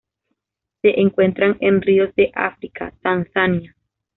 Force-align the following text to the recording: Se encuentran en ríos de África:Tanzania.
Se 0.81 0.99
encuentran 0.99 1.57
en 1.59 1.79
ríos 1.79 2.09
de 2.15 2.31
África:Tanzania. 2.33 3.75